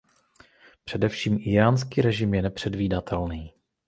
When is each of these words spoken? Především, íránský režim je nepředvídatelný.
Především, 0.83 1.39
íránský 1.39 2.01
režim 2.01 2.33
je 2.33 2.41
nepředvídatelný. 2.41 3.53